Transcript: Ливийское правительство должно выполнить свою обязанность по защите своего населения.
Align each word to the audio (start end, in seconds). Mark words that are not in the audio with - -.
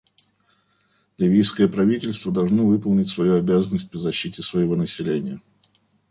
Ливийское 1.19 1.67
правительство 1.67 2.31
должно 2.31 2.65
выполнить 2.65 3.07
свою 3.09 3.35
обязанность 3.37 3.91
по 3.91 3.99
защите 3.99 4.41
своего 4.41 4.75
населения. 4.75 5.39